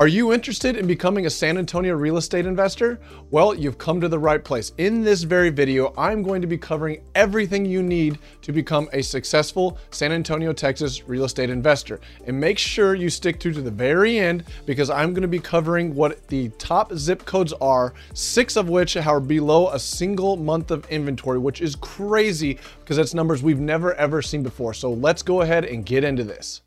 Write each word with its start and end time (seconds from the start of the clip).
Are 0.00 0.08
you 0.08 0.32
interested 0.32 0.76
in 0.76 0.86
becoming 0.86 1.26
a 1.26 1.30
San 1.30 1.58
Antonio 1.58 1.94
real 1.94 2.16
estate 2.16 2.46
investor? 2.46 2.98
Well, 3.30 3.54
you've 3.54 3.76
come 3.76 4.00
to 4.00 4.08
the 4.08 4.18
right 4.18 4.42
place. 4.42 4.72
In 4.78 5.02
this 5.02 5.24
very 5.24 5.50
video, 5.50 5.92
I'm 5.94 6.22
going 6.22 6.40
to 6.40 6.46
be 6.46 6.56
covering 6.56 7.02
everything 7.14 7.66
you 7.66 7.82
need 7.82 8.18
to 8.40 8.50
become 8.50 8.88
a 8.94 9.02
successful 9.02 9.76
San 9.90 10.10
Antonio, 10.10 10.54
Texas 10.54 11.06
real 11.06 11.24
estate 11.24 11.50
investor. 11.50 12.00
And 12.26 12.40
make 12.40 12.56
sure 12.56 12.94
you 12.94 13.10
stick 13.10 13.42
through 13.42 13.52
to 13.52 13.60
the 13.60 13.70
very 13.70 14.18
end 14.18 14.44
because 14.64 14.88
I'm 14.88 15.12
going 15.12 15.20
to 15.20 15.28
be 15.28 15.38
covering 15.38 15.94
what 15.94 16.26
the 16.28 16.48
top 16.56 16.94
zip 16.94 17.26
codes 17.26 17.52
are, 17.60 17.92
six 18.14 18.56
of 18.56 18.70
which 18.70 18.96
are 18.96 19.20
below 19.20 19.68
a 19.68 19.78
single 19.78 20.38
month 20.38 20.70
of 20.70 20.88
inventory, 20.88 21.38
which 21.38 21.60
is 21.60 21.76
crazy 21.76 22.58
because 22.78 22.96
that's 22.96 23.12
numbers 23.12 23.42
we've 23.42 23.60
never 23.60 23.92
ever 23.96 24.22
seen 24.22 24.42
before. 24.42 24.72
So 24.72 24.94
let's 24.94 25.22
go 25.22 25.42
ahead 25.42 25.66
and 25.66 25.84
get 25.84 26.04
into 26.04 26.24
this. 26.24 26.62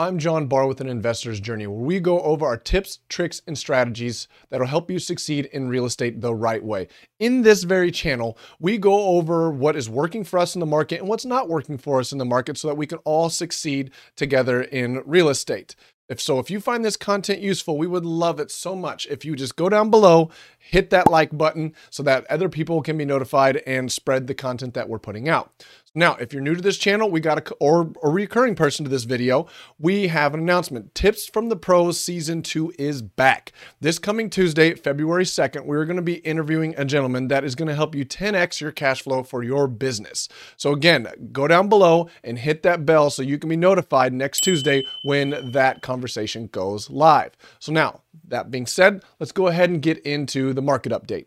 I'm 0.00 0.20
John 0.20 0.46
Barr 0.46 0.68
with 0.68 0.80
an 0.80 0.88
investor's 0.88 1.40
journey, 1.40 1.66
where 1.66 1.84
we 1.84 1.98
go 1.98 2.20
over 2.20 2.46
our 2.46 2.56
tips, 2.56 3.00
tricks, 3.08 3.42
and 3.48 3.58
strategies 3.58 4.28
that'll 4.48 4.68
help 4.68 4.92
you 4.92 5.00
succeed 5.00 5.46
in 5.46 5.68
real 5.68 5.86
estate 5.86 6.20
the 6.20 6.36
right 6.36 6.62
way. 6.62 6.86
In 7.18 7.42
this 7.42 7.64
very 7.64 7.90
channel, 7.90 8.38
we 8.60 8.78
go 8.78 8.94
over 9.16 9.50
what 9.50 9.74
is 9.74 9.90
working 9.90 10.22
for 10.22 10.38
us 10.38 10.54
in 10.54 10.60
the 10.60 10.66
market 10.66 11.00
and 11.00 11.08
what's 11.08 11.24
not 11.24 11.48
working 11.48 11.78
for 11.78 11.98
us 11.98 12.12
in 12.12 12.18
the 12.18 12.24
market 12.24 12.56
so 12.56 12.68
that 12.68 12.76
we 12.76 12.86
can 12.86 12.98
all 12.98 13.28
succeed 13.28 13.90
together 14.14 14.62
in 14.62 15.02
real 15.04 15.28
estate. 15.28 15.74
If 16.08 16.20
so, 16.22 16.38
if 16.38 16.48
you 16.48 16.60
find 16.60 16.84
this 16.84 16.96
content 16.96 17.40
useful, 17.40 17.76
we 17.76 17.88
would 17.88 18.06
love 18.06 18.38
it 18.38 18.52
so 18.52 18.76
much 18.76 19.06
if 19.08 19.24
you 19.24 19.34
just 19.34 19.56
go 19.56 19.68
down 19.68 19.90
below, 19.90 20.30
hit 20.58 20.90
that 20.90 21.10
like 21.10 21.36
button 21.36 21.74
so 21.90 22.04
that 22.04 22.24
other 22.30 22.48
people 22.48 22.82
can 22.82 22.96
be 22.96 23.04
notified 23.04 23.56
and 23.66 23.90
spread 23.90 24.28
the 24.28 24.34
content 24.34 24.74
that 24.74 24.88
we're 24.88 25.00
putting 25.00 25.28
out. 25.28 25.52
Now, 25.94 26.16
if 26.16 26.32
you're 26.32 26.42
new 26.42 26.54
to 26.54 26.60
this 26.60 26.76
channel, 26.76 27.10
we 27.10 27.20
got 27.20 27.38
a 27.38 27.54
or 27.54 27.90
a 28.02 28.10
recurring 28.10 28.54
person 28.54 28.84
to 28.84 28.90
this 28.90 29.04
video, 29.04 29.46
we 29.78 30.08
have 30.08 30.34
an 30.34 30.40
announcement. 30.40 30.94
Tips 30.94 31.26
from 31.26 31.48
the 31.48 31.56
Pros 31.56 31.98
season 31.98 32.42
2 32.42 32.74
is 32.78 33.00
back. 33.00 33.52
This 33.80 33.98
coming 33.98 34.28
Tuesday, 34.28 34.74
February 34.74 35.24
2nd, 35.24 35.64
we're 35.64 35.86
going 35.86 35.96
to 35.96 36.02
be 36.02 36.16
interviewing 36.16 36.74
a 36.76 36.84
gentleman 36.84 37.28
that 37.28 37.42
is 37.42 37.54
going 37.54 37.68
to 37.68 37.74
help 37.74 37.94
you 37.94 38.04
10x 38.04 38.60
your 38.60 38.70
cash 38.70 39.02
flow 39.02 39.22
for 39.22 39.42
your 39.42 39.66
business. 39.66 40.28
So 40.56 40.72
again, 40.72 41.08
go 41.32 41.48
down 41.48 41.68
below 41.68 42.10
and 42.22 42.38
hit 42.38 42.62
that 42.64 42.84
bell 42.84 43.08
so 43.08 43.22
you 43.22 43.38
can 43.38 43.48
be 43.48 43.56
notified 43.56 44.12
next 44.12 44.40
Tuesday 44.40 44.84
when 45.02 45.52
that 45.52 45.80
conversation 45.80 46.48
goes 46.48 46.90
live. 46.90 47.32
So 47.58 47.72
now, 47.72 48.02
that 48.26 48.50
being 48.50 48.66
said, 48.66 49.02
let's 49.20 49.32
go 49.32 49.46
ahead 49.46 49.70
and 49.70 49.80
get 49.80 49.98
into 50.00 50.52
the 50.52 50.62
market 50.62 50.92
update. 50.92 51.26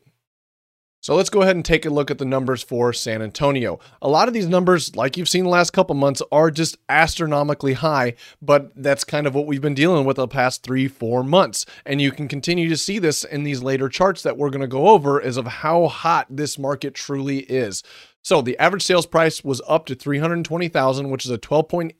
So 1.02 1.16
let's 1.16 1.32
go 1.32 1.42
ahead 1.42 1.56
and 1.56 1.66
take 1.66 1.88
a 1.88 1.90
look 1.90 2.12
at 2.12 2.20
the 2.20 2.26
numbers 2.26 2.62
for 2.62 2.94
San 2.94 3.24
Antonio. 3.24 3.80
A 4.04 4.08
lot 4.08 4.28
of 4.28 4.36
these 4.36 4.46
numbers, 4.46 4.96
like 4.96 5.18
you've 5.18 5.28
seen 5.28 5.46
the 5.46 5.50
last 5.50 5.72
couple 5.72 5.96
months, 5.96 6.22
are 6.32 6.52
just 6.52 6.78
astronomically 6.90 7.74
high, 7.74 8.14
but 8.40 8.72
that's 8.76 9.04
kind 9.04 9.26
of 9.26 9.34
what 9.34 9.48
we've 9.48 9.64
been 9.64 9.74
dealing 9.74 10.06
with 10.06 10.18
the 10.18 10.28
past 10.28 10.62
three, 10.62 10.88
four 10.88 11.24
months. 11.24 11.66
And 11.88 12.00
you 12.00 12.12
can 12.12 12.28
continue 12.28 12.70
to 12.70 12.78
see 12.78 13.00
this 13.00 13.24
in 13.24 13.44
these 13.44 13.64
later 13.64 13.90
charts 13.90 14.22
that 14.22 14.38
we're 14.38 14.52
going 14.52 14.62
to 14.62 14.68
go 14.68 14.90
over 14.90 15.20
is 15.20 15.38
of 15.38 15.48
how 15.48 15.88
hot 15.88 16.28
this 16.30 16.60
market 16.60 16.94
truly 16.94 17.40
is. 17.40 17.82
So 18.22 18.44
the 18.44 18.58
average 18.60 18.84
sales 18.84 19.08
price 19.08 19.44
was 19.44 19.60
up 19.68 19.88
to 19.88 19.96
320,000, 19.96 21.10
which 21.10 21.26
is 21.26 21.32
a 21.32 21.40
12.8 21.40 21.94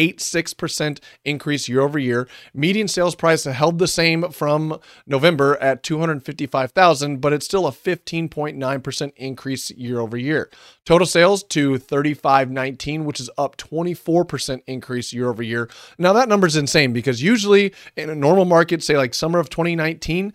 86% 0.00 0.98
increase 1.24 1.68
year 1.68 1.82
over 1.82 1.98
year. 1.98 2.26
Median 2.54 2.88
sales 2.88 3.14
price 3.14 3.44
held 3.44 3.78
the 3.78 3.86
same 3.86 4.30
from 4.30 4.80
November 5.06 5.56
at 5.58 5.82
255,000, 5.82 7.20
but 7.20 7.32
it's 7.32 7.44
still 7.44 7.66
a 7.66 7.72
15.9% 7.72 9.12
increase 9.16 9.70
year 9.72 10.00
over 10.00 10.16
year. 10.16 10.50
Total 10.86 11.06
sales 11.06 11.42
to 11.44 11.76
3519, 11.76 13.04
which 13.04 13.20
is 13.20 13.28
up 13.36 13.56
24% 13.56 14.62
increase 14.66 15.12
year 15.12 15.28
over 15.28 15.42
year. 15.42 15.68
Now 15.98 16.12
that 16.14 16.28
number 16.28 16.46
is 16.46 16.56
insane 16.56 16.92
because 16.92 17.22
usually 17.22 17.74
in 17.96 18.08
a 18.08 18.14
normal 18.14 18.46
market, 18.46 18.82
say 18.82 18.96
like 18.96 19.14
summer 19.14 19.38
of 19.38 19.50
2019, 19.50 20.32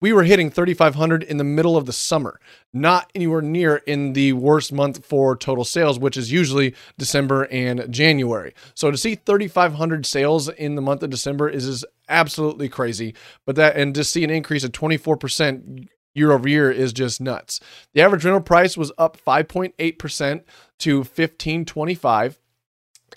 we 0.00 0.12
were 0.12 0.24
hitting 0.24 0.50
3,500 0.50 1.22
in 1.22 1.36
the 1.36 1.44
middle 1.44 1.76
of 1.76 1.86
the 1.86 1.92
summer, 1.92 2.40
not 2.72 3.10
anywhere 3.14 3.42
near 3.42 3.76
in 3.76 4.14
the 4.14 4.32
worst 4.32 4.72
month 4.72 5.04
for 5.04 5.36
total 5.36 5.64
sales, 5.64 5.98
which 5.98 6.16
is 6.16 6.32
usually 6.32 6.74
December 6.98 7.46
and 7.50 7.92
January. 7.92 8.54
So 8.74 8.90
to 8.90 8.96
see 8.96 9.14
3,500 9.14 10.06
sales 10.06 10.48
in 10.48 10.74
the 10.74 10.82
month 10.82 11.02
of 11.02 11.10
December 11.10 11.48
is, 11.48 11.84
absolutely 12.08 12.68
crazy. 12.68 13.14
But 13.46 13.54
that, 13.56 13.76
and 13.76 13.94
to 13.94 14.02
see 14.02 14.24
an 14.24 14.30
increase 14.30 14.64
of 14.64 14.72
24% 14.72 15.86
year 16.12 16.32
over 16.32 16.48
year 16.48 16.70
is 16.70 16.92
just 16.92 17.20
nuts. 17.20 17.60
The 17.94 18.02
average 18.02 18.24
rental 18.24 18.42
price 18.42 18.76
was 18.76 18.90
up 18.98 19.16
5.8% 19.16 20.42
to 20.80 20.96
1525 20.98 22.39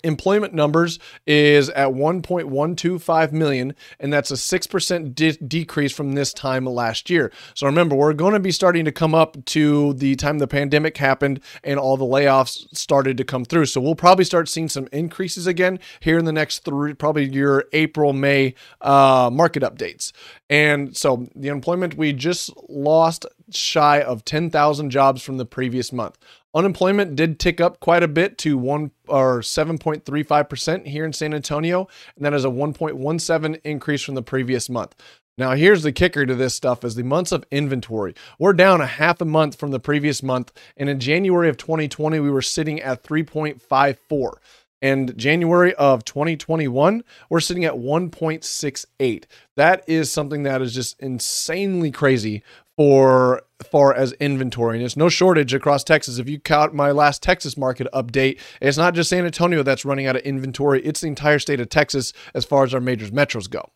employment 0.04 0.54
numbers 0.54 0.98
is 1.26 1.70
at 1.70 1.88
1.125 1.88 3.32
million 3.32 3.74
and 3.98 4.12
that's 4.12 4.30
a 4.30 4.34
6% 4.34 5.14
de- 5.14 5.32
decrease 5.32 5.92
from 5.92 6.12
this 6.12 6.32
time 6.32 6.66
last 6.66 7.10
year. 7.10 7.32
So 7.54 7.66
remember 7.66 7.96
we're 7.96 8.12
going 8.12 8.34
to 8.34 8.40
be 8.40 8.52
starting 8.52 8.84
to 8.84 8.92
come 8.92 9.14
up 9.14 9.42
to 9.46 9.94
the 9.94 10.14
time 10.16 10.38
the 10.38 10.46
pandemic 10.46 10.96
happened 10.96 11.40
and 11.62 11.78
all 11.78 11.96
the 11.96 12.04
layoffs 12.04 12.66
started 12.76 13.16
to 13.16 13.24
come 13.24 13.44
through. 13.44 13.66
So 13.66 13.80
we'll 13.80 13.94
probably 13.94 14.24
start 14.24 14.48
seeing 14.48 14.68
some 14.68 14.88
increases 14.92 15.46
again 15.46 15.80
here 16.00 16.18
in 16.18 16.24
the 16.24 16.32
next 16.32 16.60
three 16.60 16.94
probably 16.94 17.24
your 17.24 17.64
april 17.72 18.12
may 18.12 18.54
uh, 18.80 19.30
market 19.32 19.62
updates. 19.62 20.12
And 20.50 20.96
so 20.96 21.26
the 21.34 21.48
employment 21.48 21.96
we 21.96 22.12
just 22.12 22.50
lost 22.68 23.26
shy 23.50 24.00
of 24.00 24.24
10,000 24.24 24.90
jobs 24.90 25.22
from 25.22 25.38
the 25.38 25.46
previous 25.46 25.92
month 25.92 26.18
Unemployment 26.54 27.16
did 27.16 27.40
tick 27.40 27.60
up 27.60 27.80
quite 27.80 28.02
a 28.02 28.08
bit 28.08 28.38
to 28.38 28.56
one 28.56 28.92
or 29.08 29.40
7.35% 29.40 30.86
here 30.86 31.04
in 31.04 31.12
San 31.12 31.34
Antonio, 31.34 31.88
and 32.14 32.24
that 32.24 32.32
is 32.32 32.44
a 32.44 32.48
1.17 32.48 33.60
increase 33.64 34.02
from 34.02 34.14
the 34.14 34.22
previous 34.22 34.70
month. 34.70 34.94
Now, 35.36 35.54
here's 35.54 35.82
the 35.82 35.90
kicker 35.90 36.24
to 36.24 36.34
this 36.36 36.54
stuff 36.54 36.84
is 36.84 36.94
the 36.94 37.02
months 37.02 37.32
of 37.32 37.44
inventory. 37.50 38.14
We're 38.38 38.52
down 38.52 38.80
a 38.80 38.86
half 38.86 39.20
a 39.20 39.24
month 39.24 39.56
from 39.56 39.72
the 39.72 39.80
previous 39.80 40.22
month, 40.22 40.52
and 40.76 40.88
in 40.88 41.00
January 41.00 41.48
of 41.48 41.56
2020, 41.56 42.20
we 42.20 42.30
were 42.30 42.42
sitting 42.42 42.80
at 42.80 43.02
3.54. 43.02 44.34
And 44.80 45.16
January 45.16 45.74
of 45.76 46.04
2021, 46.04 47.04
we're 47.30 47.40
sitting 47.40 47.64
at 47.64 47.72
1.68. 47.72 49.24
That 49.56 49.82
is 49.88 50.12
something 50.12 50.42
that 50.42 50.60
is 50.60 50.74
just 50.74 51.00
insanely 51.00 51.90
crazy 51.90 52.42
for 52.76 53.42
far 53.62 53.94
as 53.94 54.12
inventory. 54.14 54.76
And 54.76 54.84
it's 54.84 54.96
no 54.96 55.08
shortage 55.08 55.54
across 55.54 55.84
Texas. 55.84 56.18
If 56.18 56.28
you 56.28 56.38
count 56.38 56.74
my 56.74 56.90
last 56.90 57.22
Texas 57.22 57.56
market 57.56 57.86
update, 57.94 58.40
it's 58.60 58.76
not 58.76 58.94
just 58.94 59.10
San 59.10 59.24
Antonio 59.24 59.62
that's 59.62 59.84
running 59.84 60.06
out 60.06 60.16
of 60.16 60.22
inventory, 60.22 60.82
it's 60.82 61.00
the 61.00 61.08
entire 61.08 61.38
state 61.38 61.60
of 61.60 61.68
Texas 61.68 62.12
as 62.34 62.44
far 62.44 62.64
as 62.64 62.74
our 62.74 62.80
major 62.80 63.06
metros 63.06 63.48
go. 63.48 63.70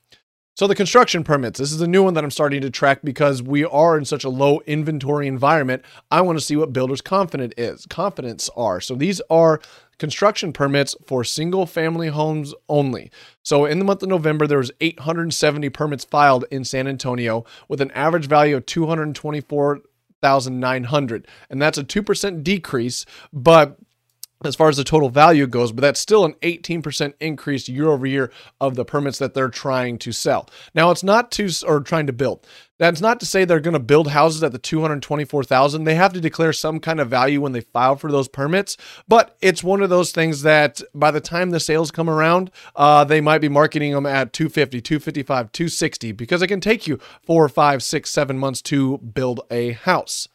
So 0.57 0.67
the 0.67 0.75
construction 0.75 1.23
permits, 1.23 1.61
this 1.61 1.71
is 1.71 1.81
a 1.81 1.87
new 1.87 2.03
one 2.03 2.15
that 2.15 2.25
I'm 2.25 2.33
starting 2.33 2.63
to 2.63 2.71
track 2.71 3.03
because 3.05 3.41
we 3.41 3.65
are 3.65 3.97
in 3.97 4.05
such 4.05 4.25
a 4.25 4.29
low 4.29 4.61
inventory 4.67 5.29
environment. 5.29 5.85
I 6.11 6.21
want 6.21 6.37
to 6.37 6.45
see 6.45 6.57
what 6.57 6.73
builders 6.73 7.01
confident 7.01 7.55
is, 7.57 7.87
confidence 7.87 8.51
are. 8.57 8.81
So 8.81 8.97
these 8.97 9.21
are 9.31 9.61
construction 9.99 10.53
permits 10.53 10.95
for 11.07 11.25
single 11.25 11.65
family 11.67 12.09
homes 12.09 12.55
only. 12.69 13.11
So 13.43 13.65
in 13.65 13.79
the 13.79 13.85
month 13.85 14.03
of 14.03 14.09
November 14.09 14.47
there 14.47 14.59
was 14.59 14.73
870 14.81 15.69
permits 15.71 16.05
filed 16.05 16.45
in 16.51 16.65
San 16.65 16.87
Antonio 16.87 17.45
with 17.69 17.81
an 17.81 17.91
average 17.93 18.27
value 18.27 18.57
of 18.57 18.67
224,900 18.67 21.29
and 21.51 21.63
that's 21.63 21.79
a 21.79 21.85
2% 21.85 22.43
decrease, 22.43 23.07
but 23.33 23.79
as 24.45 24.55
far 24.55 24.69
as 24.69 24.77
the 24.77 24.85
total 24.85 25.09
value 25.09 25.47
goes, 25.47 25.73
but 25.73 25.83
that's 25.83 25.99
still 25.99 26.25
an 26.25 26.35
18% 26.43 27.13
increase 27.21 27.69
year 27.69 27.89
over 27.89 28.07
year 28.07 28.31
of 28.61 28.77
the 28.77 28.85
permits 28.85 29.19
that 29.19 29.35
they're 29.35 29.49
trying 29.49 29.99
to 29.99 30.13
sell. 30.13 30.49
Now, 30.75 30.91
it's 30.91 31.03
not 31.03 31.33
to, 31.33 31.51
or 31.67 31.81
trying 31.81 32.07
to 32.07 32.13
build. 32.13 32.47
That's 32.79 33.01
not 33.01 33.19
to 33.19 33.27
say 33.27 33.45
they're 33.45 33.59
going 33.59 33.75
to 33.75 33.81
build 33.81 34.09
houses 34.09 34.45
at 34.45 34.53
the 34.53 34.59
224,000. 34.59 35.83
They 35.83 35.97
have 35.97 36.13
to 36.13 36.21
declare 36.21 36.53
some 36.53 36.79
kind 36.79 37.01
of 37.01 37.09
value 37.11 37.41
when 37.41 37.51
they 37.51 37.63
file 37.63 37.97
for 37.97 38.13
those 38.13 38.29
permits, 38.29 38.77
but 39.09 39.37
it's 39.41 39.65
one 39.65 39.83
of 39.83 39.91
those 39.91 40.13
things 40.13 40.43
that 40.43 40.81
by 40.95 41.11
the 41.11 41.21
time 41.21 41.51
the 41.51 41.59
sales 41.59 41.91
come 41.91 42.09
around, 42.09 42.53
uh, 42.77 43.03
they 43.03 43.21
might 43.21 43.41
be 43.41 43.49
marketing 43.49 43.93
them 43.93 44.07
at 44.07 44.33
250, 44.33 44.81
255, 44.81 45.51
260 45.51 46.13
because 46.13 46.43
it 46.43 46.47
can 46.47 46.61
take 46.61 46.87
you 46.87 47.01
four, 47.23 47.49
five, 47.49 47.83
six, 47.83 48.11
seven 48.11 48.39
months 48.39 48.63
to 48.63 48.99
build 48.99 49.41
a 49.51 49.73
house. 49.73 50.29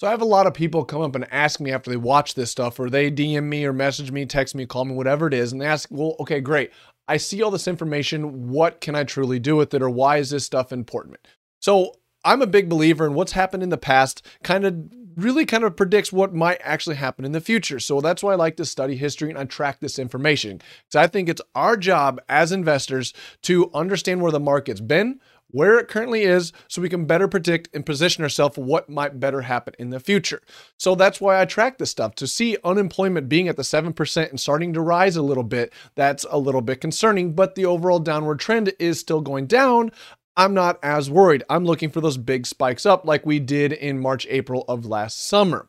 So 0.00 0.06
I 0.06 0.12
have 0.12 0.22
a 0.22 0.24
lot 0.24 0.46
of 0.46 0.54
people 0.54 0.86
come 0.86 1.02
up 1.02 1.14
and 1.14 1.30
ask 1.30 1.60
me 1.60 1.72
after 1.72 1.90
they 1.90 1.96
watch 1.98 2.32
this 2.32 2.50
stuff, 2.50 2.80
or 2.80 2.88
they 2.88 3.10
DM 3.10 3.42
me 3.42 3.66
or 3.66 3.74
message 3.74 4.10
me, 4.10 4.24
text 4.24 4.54
me, 4.54 4.64
call 4.64 4.86
me, 4.86 4.94
whatever 4.94 5.26
it 5.26 5.34
is, 5.34 5.52
and 5.52 5.60
they 5.60 5.66
ask, 5.66 5.90
well, 5.92 6.16
okay, 6.20 6.40
great. 6.40 6.70
I 7.06 7.18
see 7.18 7.42
all 7.42 7.50
this 7.50 7.68
information. 7.68 8.48
What 8.48 8.80
can 8.80 8.94
I 8.94 9.04
truly 9.04 9.38
do 9.38 9.56
with 9.56 9.74
it, 9.74 9.82
or 9.82 9.90
why 9.90 10.16
is 10.16 10.30
this 10.30 10.46
stuff 10.46 10.72
important? 10.72 11.18
So 11.60 11.96
I'm 12.24 12.40
a 12.40 12.46
big 12.46 12.70
believer 12.70 13.06
in 13.06 13.12
what's 13.12 13.32
happened 13.32 13.62
in 13.62 13.68
the 13.68 13.76
past, 13.76 14.26
kind 14.42 14.64
of 14.64 14.74
really 15.16 15.44
kind 15.44 15.64
of 15.64 15.76
predicts 15.76 16.10
what 16.10 16.32
might 16.32 16.62
actually 16.62 16.96
happen 16.96 17.26
in 17.26 17.32
the 17.32 17.40
future. 17.40 17.78
So 17.78 18.00
that's 18.00 18.22
why 18.22 18.32
I 18.32 18.36
like 18.36 18.56
to 18.56 18.64
study 18.64 18.96
history 18.96 19.28
and 19.28 19.38
I 19.38 19.44
track 19.44 19.80
this 19.80 19.98
information. 19.98 20.62
Because 20.86 20.96
I 20.96 21.08
think 21.08 21.28
it's 21.28 21.42
our 21.54 21.76
job 21.76 22.22
as 22.26 22.52
investors 22.52 23.12
to 23.42 23.70
understand 23.74 24.22
where 24.22 24.32
the 24.32 24.40
market's 24.40 24.80
been, 24.80 25.20
where 25.52 25.78
it 25.78 25.88
currently 25.88 26.22
is 26.22 26.52
so 26.68 26.82
we 26.82 26.88
can 26.88 27.04
better 27.04 27.28
predict 27.28 27.68
and 27.74 27.86
position 27.86 28.22
ourselves 28.22 28.58
what 28.58 28.88
might 28.88 29.20
better 29.20 29.42
happen 29.42 29.74
in 29.78 29.90
the 29.90 30.00
future. 30.00 30.42
So 30.78 30.94
that's 30.94 31.20
why 31.20 31.40
I 31.40 31.44
track 31.44 31.78
this 31.78 31.90
stuff 31.90 32.14
to 32.16 32.26
see 32.26 32.56
unemployment 32.64 33.28
being 33.28 33.48
at 33.48 33.56
the 33.56 33.62
7% 33.62 34.30
and 34.30 34.40
starting 34.40 34.72
to 34.72 34.80
rise 34.80 35.16
a 35.16 35.22
little 35.22 35.42
bit. 35.42 35.72
That's 35.94 36.26
a 36.30 36.38
little 36.38 36.62
bit 36.62 36.80
concerning, 36.80 37.32
but 37.34 37.54
the 37.54 37.66
overall 37.66 37.98
downward 37.98 38.40
trend 38.40 38.72
is 38.78 38.98
still 39.00 39.20
going 39.20 39.46
down. 39.46 39.92
I'm 40.36 40.54
not 40.54 40.78
as 40.82 41.10
worried. 41.10 41.44
I'm 41.50 41.64
looking 41.64 41.90
for 41.90 42.00
those 42.00 42.16
big 42.16 42.46
spikes 42.46 42.86
up 42.86 43.04
like 43.04 43.26
we 43.26 43.38
did 43.38 43.72
in 43.72 44.00
March, 44.00 44.26
April 44.30 44.64
of 44.68 44.86
last 44.86 45.26
summer. 45.26 45.68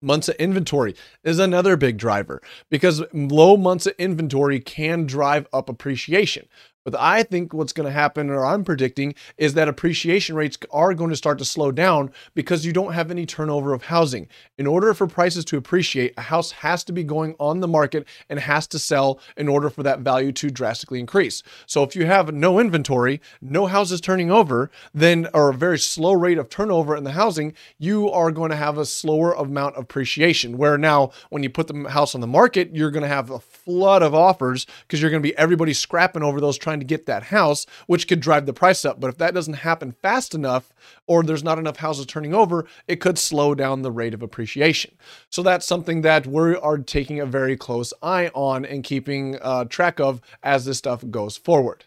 Months 0.00 0.28
of 0.28 0.36
inventory 0.36 0.94
is 1.24 1.40
another 1.40 1.76
big 1.76 1.98
driver 1.98 2.40
because 2.70 3.02
low 3.12 3.56
months 3.56 3.86
of 3.86 3.94
inventory 3.98 4.60
can 4.60 5.06
drive 5.06 5.48
up 5.52 5.68
appreciation. 5.68 6.46
But 6.84 6.98
I 6.98 7.22
think 7.22 7.52
what's 7.52 7.72
going 7.72 7.86
to 7.86 7.92
happen, 7.92 8.30
or 8.30 8.46
I'm 8.46 8.64
predicting, 8.64 9.14
is 9.36 9.54
that 9.54 9.68
appreciation 9.68 10.36
rates 10.36 10.56
are 10.70 10.94
going 10.94 11.10
to 11.10 11.16
start 11.16 11.38
to 11.38 11.44
slow 11.44 11.70
down 11.70 12.10
because 12.34 12.64
you 12.64 12.72
don't 12.72 12.94
have 12.94 13.10
any 13.10 13.26
turnover 13.26 13.72
of 13.72 13.84
housing. 13.84 14.28
In 14.56 14.66
order 14.66 14.94
for 14.94 15.06
prices 15.06 15.44
to 15.46 15.56
appreciate, 15.56 16.14
a 16.16 16.22
house 16.22 16.50
has 16.52 16.84
to 16.84 16.92
be 16.92 17.04
going 17.04 17.34
on 17.38 17.60
the 17.60 17.68
market 17.68 18.06
and 18.30 18.38
has 18.38 18.66
to 18.68 18.78
sell 18.78 19.20
in 19.36 19.48
order 19.48 19.68
for 19.68 19.82
that 19.82 20.00
value 20.00 20.32
to 20.32 20.50
drastically 20.50 21.00
increase. 21.00 21.42
So 21.66 21.82
if 21.82 21.94
you 21.94 22.06
have 22.06 22.32
no 22.32 22.58
inventory, 22.58 23.20
no 23.42 23.66
houses 23.66 24.00
turning 24.00 24.30
over, 24.30 24.70
then 24.94 25.28
or 25.34 25.50
a 25.50 25.54
very 25.54 25.78
slow 25.78 26.12
rate 26.12 26.38
of 26.38 26.48
turnover 26.48 26.96
in 26.96 27.04
the 27.04 27.12
housing, 27.12 27.54
you 27.78 28.10
are 28.10 28.30
going 28.30 28.50
to 28.50 28.56
have 28.56 28.78
a 28.78 28.86
slower 28.86 29.32
amount 29.32 29.76
of 29.76 29.82
appreciation. 29.82 30.56
Where 30.56 30.78
now, 30.78 31.10
when 31.30 31.42
you 31.42 31.50
put 31.50 31.66
the 31.66 31.88
house 31.90 32.14
on 32.14 32.20
the 32.20 32.26
market, 32.26 32.74
you're 32.74 32.90
going 32.90 33.02
to 33.02 33.08
have 33.08 33.30
a 33.30 33.40
flood 33.40 34.02
of 34.02 34.14
offers 34.14 34.66
because 34.82 35.00
you're 35.00 35.10
going 35.10 35.22
to 35.22 35.28
be 35.28 35.36
everybody 35.36 35.72
scrapping 35.72 36.22
over 36.22 36.40
those 36.40 36.56
trying 36.56 36.77
trying 36.78 36.88
to 36.88 36.94
get 36.94 37.06
that 37.06 37.24
house, 37.24 37.66
which 37.86 38.06
could 38.06 38.20
drive 38.20 38.46
the 38.46 38.52
price 38.52 38.84
up. 38.84 39.00
But 39.00 39.08
if 39.08 39.18
that 39.18 39.34
doesn't 39.34 39.54
happen 39.54 39.92
fast 39.92 40.34
enough, 40.34 40.72
or 41.06 41.22
there's 41.22 41.44
not 41.44 41.58
enough 41.58 41.78
houses 41.78 42.06
turning 42.06 42.34
over, 42.34 42.66
it 42.86 43.00
could 43.00 43.18
slow 43.18 43.54
down 43.54 43.82
the 43.82 43.90
rate 43.90 44.14
of 44.14 44.22
appreciation. 44.22 44.94
So 45.30 45.42
that's 45.42 45.66
something 45.66 46.02
that 46.02 46.26
we 46.26 46.54
are 46.56 46.78
taking 46.78 47.20
a 47.20 47.26
very 47.26 47.56
close 47.56 47.92
eye 48.02 48.30
on 48.34 48.64
and 48.64 48.84
keeping 48.84 49.38
uh, 49.42 49.64
track 49.64 50.00
of 50.00 50.20
as 50.42 50.64
this 50.64 50.78
stuff 50.78 51.04
goes 51.10 51.36
forward. 51.36 51.84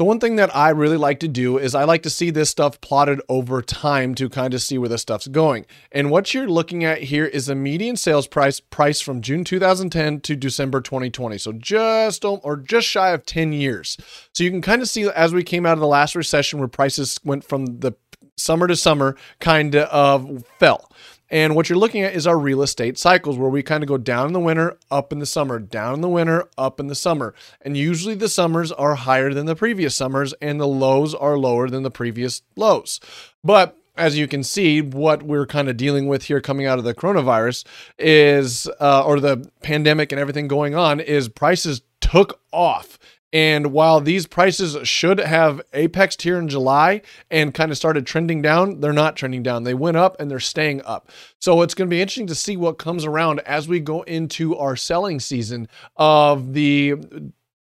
So 0.00 0.06
one 0.06 0.18
thing 0.18 0.36
that 0.36 0.56
I 0.56 0.70
really 0.70 0.96
like 0.96 1.20
to 1.20 1.28
do 1.28 1.58
is 1.58 1.74
I 1.74 1.84
like 1.84 2.04
to 2.04 2.08
see 2.08 2.30
this 2.30 2.48
stuff 2.48 2.80
plotted 2.80 3.20
over 3.28 3.60
time 3.60 4.14
to 4.14 4.30
kind 4.30 4.54
of 4.54 4.62
see 4.62 4.78
where 4.78 4.88
the 4.88 4.96
stuff's 4.96 5.28
going. 5.28 5.66
And 5.92 6.10
what 6.10 6.32
you're 6.32 6.48
looking 6.48 6.84
at 6.84 7.02
here 7.02 7.26
is 7.26 7.50
a 7.50 7.54
median 7.54 7.96
sales 7.96 8.26
price 8.26 8.60
price 8.60 9.02
from 9.02 9.20
June 9.20 9.44
2010 9.44 10.22
to 10.22 10.36
December 10.36 10.80
2020. 10.80 11.36
So 11.36 11.52
just 11.52 12.24
or 12.24 12.56
just 12.56 12.88
shy 12.88 13.10
of 13.10 13.26
10 13.26 13.52
years. 13.52 13.98
So 14.32 14.42
you 14.42 14.50
can 14.50 14.62
kind 14.62 14.80
of 14.80 14.88
see 14.88 15.06
as 15.10 15.34
we 15.34 15.42
came 15.44 15.66
out 15.66 15.74
of 15.74 15.80
the 15.80 15.86
last 15.86 16.16
recession 16.16 16.60
where 16.60 16.68
prices 16.68 17.20
went 17.22 17.44
from 17.44 17.66
the 17.66 17.92
summer 18.38 18.68
to 18.68 18.76
summer 18.76 19.18
kind 19.38 19.76
of 19.76 20.46
fell. 20.58 20.90
And 21.30 21.54
what 21.54 21.68
you're 21.68 21.78
looking 21.78 22.02
at 22.02 22.14
is 22.14 22.26
our 22.26 22.38
real 22.38 22.62
estate 22.62 22.98
cycles 22.98 23.38
where 23.38 23.50
we 23.50 23.62
kind 23.62 23.82
of 23.84 23.88
go 23.88 23.98
down 23.98 24.26
in 24.26 24.32
the 24.32 24.40
winter, 24.40 24.76
up 24.90 25.12
in 25.12 25.20
the 25.20 25.26
summer, 25.26 25.58
down 25.58 25.94
in 25.94 26.00
the 26.00 26.08
winter, 26.08 26.48
up 26.58 26.80
in 26.80 26.88
the 26.88 26.94
summer. 26.94 27.34
And 27.62 27.76
usually 27.76 28.14
the 28.14 28.28
summers 28.28 28.72
are 28.72 28.96
higher 28.96 29.32
than 29.32 29.46
the 29.46 29.54
previous 29.54 29.96
summers 29.96 30.34
and 30.40 30.60
the 30.60 30.66
lows 30.66 31.14
are 31.14 31.38
lower 31.38 31.68
than 31.68 31.84
the 31.84 31.90
previous 31.90 32.42
lows. 32.56 33.00
But 33.44 33.76
as 33.96 34.18
you 34.18 34.26
can 34.26 34.42
see, 34.42 34.80
what 34.80 35.22
we're 35.22 35.46
kind 35.46 35.68
of 35.68 35.76
dealing 35.76 36.08
with 36.08 36.24
here 36.24 36.40
coming 36.40 36.66
out 36.66 36.78
of 36.78 36.84
the 36.84 36.94
coronavirus 36.94 37.64
is, 37.98 38.66
uh, 38.80 39.04
or 39.04 39.20
the 39.20 39.50
pandemic 39.62 40.10
and 40.10 40.20
everything 40.20 40.48
going 40.48 40.74
on, 40.74 41.00
is 41.00 41.28
prices 41.28 41.82
took 42.00 42.40
off 42.50 42.98
and 43.32 43.72
while 43.72 44.00
these 44.00 44.26
prices 44.26 44.76
should 44.88 45.18
have 45.18 45.60
apexed 45.72 46.22
here 46.22 46.38
in 46.38 46.48
July 46.48 47.02
and 47.30 47.54
kind 47.54 47.70
of 47.70 47.76
started 47.76 48.06
trending 48.06 48.42
down, 48.42 48.80
they're 48.80 48.92
not 48.92 49.14
trending 49.16 49.42
down. 49.42 49.62
They 49.62 49.74
went 49.74 49.96
up 49.96 50.16
and 50.18 50.30
they're 50.30 50.40
staying 50.40 50.82
up. 50.84 51.10
So 51.38 51.62
it's 51.62 51.74
going 51.74 51.88
to 51.88 51.94
be 51.94 52.00
interesting 52.00 52.26
to 52.26 52.34
see 52.34 52.56
what 52.56 52.78
comes 52.78 53.04
around 53.04 53.40
as 53.40 53.68
we 53.68 53.78
go 53.78 54.02
into 54.02 54.56
our 54.56 54.74
selling 54.74 55.20
season 55.20 55.68
of 55.96 56.54
the 56.54 56.94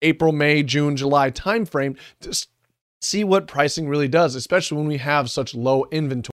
April, 0.03 0.31
May, 0.31 0.61
June, 0.61 0.95
July 0.95 1.31
timeframe 1.31 1.97
to 2.21 2.45
see 3.01 3.23
what 3.23 3.47
pricing 3.47 3.89
really 3.89 4.07
does, 4.07 4.35
especially 4.35 4.77
when 4.77 4.87
we 4.87 4.97
have 4.97 5.31
such 5.31 5.55
low 5.55 5.85
inventory. 5.91 6.31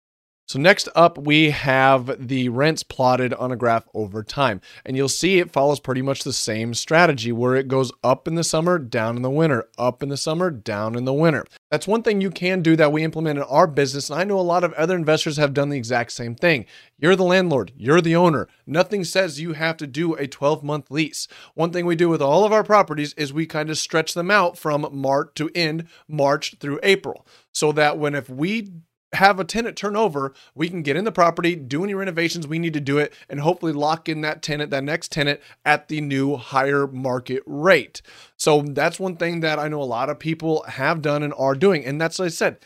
So 0.55 0.61
next 0.61 0.89
up, 0.95 1.19
we 1.19 1.51
have 1.51 2.29
the 2.29 2.49
rents 2.49 2.85
plotted 2.85 3.35
on 3.35 3.51
a 3.51 3.57
graph 3.57 3.89
over 3.93 4.23
time. 4.23 4.61
And 4.85 4.97
you'll 4.97 5.09
see 5.09 5.41
it 5.41 5.51
follows 5.51 5.81
pretty 5.81 6.01
much 6.01 6.23
the 6.23 6.33
same 6.33 6.75
strategy 6.75 7.33
where 7.33 7.57
it 7.57 7.67
goes 7.67 7.91
up 8.05 8.29
in 8.29 8.37
the 8.37 8.45
summer, 8.45 8.79
down 8.79 9.17
in 9.17 9.23
the 9.23 9.31
winter, 9.31 9.69
up 9.77 10.01
in 10.01 10.11
the 10.11 10.17
summer, 10.17 10.53
down 10.53 10.95
in 10.95 11.07
the 11.07 11.13
winter. 11.13 11.45
That's 11.73 11.89
one 11.89 12.05
thing 12.05 12.21
you 12.21 12.31
can 12.31 12.63
do 12.63 12.77
that 12.77 12.93
we 12.93 13.03
implement 13.03 13.41
in 13.41 13.45
our 13.47 13.67
business. 13.67 14.09
And 14.09 14.21
I 14.21 14.23
know 14.23 14.39
a 14.39 14.43
lot 14.43 14.63
of 14.63 14.73
other 14.75 14.95
investors 14.95 15.39
have 15.39 15.55
done 15.55 15.71
the 15.71 15.77
exact 15.77 16.13
same 16.13 16.37
thing. 16.37 16.67
You're 17.01 17.17
the 17.17 17.25
landlord, 17.25 17.73
you're 17.77 18.01
the 18.01 18.15
owner. 18.15 18.47
Nothing 18.65 19.03
says 19.03 19.41
you 19.41 19.55
have 19.55 19.77
to 19.79 19.89
do 19.89 20.15
a 20.15 20.29
12 20.29 20.63
month 20.63 20.89
lease. 20.89 21.27
One 21.55 21.73
thing 21.73 21.85
we 21.85 21.97
do 21.97 22.09
with 22.09 22.23
all 22.23 22.45
of 22.45 22.53
our 22.53 22.63
properties 22.63 23.13
is 23.15 23.33
we 23.33 23.47
kind 23.47 23.71
of 23.71 23.77
stretch 23.77 24.15
them 24.15 24.31
out 24.31 24.57
from 24.57 24.87
March 24.93 25.31
to 25.35 25.51
end 25.53 25.89
March 26.07 26.55
through 26.61 26.79
April. 26.85 27.27
So 27.51 27.73
that 27.73 27.99
when 27.99 28.15
if 28.15 28.31
we 28.31 28.71
have 29.15 29.41
a 29.41 29.45
tenant 29.45 29.77
turnover, 29.77 30.35
we 30.55 30.69
can 30.69 30.83
get 30.83 30.97
in 30.97 31.05
the 31.05 31.13
property, 31.13 31.55
do 31.55 31.85
any 31.85 31.95
renovations 31.95 32.47
we 32.47 32.59
need 32.59 32.75
to 32.75 32.81
do 32.81 32.99
it, 32.99 33.13
and 33.29 33.41
hopefully 33.41 33.73
lock 33.73 34.09
in 34.09 34.21
that 34.23 34.43
tenant, 34.43 34.71
that 34.71 34.85
next 34.85 35.13
tenant 35.13 35.41
at 35.65 35.89
the 35.89 36.01
new 36.01 36.37
higher 36.37 36.87
market 36.87 37.43
rate. 37.47 38.03
So 38.37 38.63
that's 38.63 39.01
one 39.01 39.17
thing 39.17 39.41
that 39.41 39.59
I 39.59 39.69
know 39.69 39.83
a 39.83 39.85
lot 39.85 40.11
of 40.11 40.19
people 40.19 40.63
have 40.69 41.03
done 41.03 41.23
and 41.23 41.35
are 41.37 41.55
doing. 41.55 41.85
And 41.85 42.01
that's 42.01 42.19
what 42.19 42.27
I 42.27 42.29
said. 42.29 42.59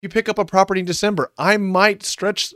You 0.00 0.08
pick 0.08 0.28
up 0.28 0.38
a 0.38 0.44
property 0.44 0.80
in 0.80 0.86
December, 0.86 1.32
I 1.38 1.56
might 1.56 2.02
stretch 2.02 2.52